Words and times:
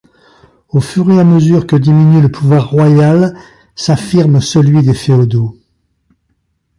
Au 0.69 0.79
fur 0.81 1.11
et 1.11 1.19
à 1.19 1.23
mesure 1.23 1.67
que 1.67 1.75
diminue 1.75 2.23
le 2.23 2.31
pouvoir 2.31 2.71
royal 2.71 3.37
s'affirme 3.75 4.41
celui 4.41 4.81
des 4.81 4.95
féodaux. 4.95 5.55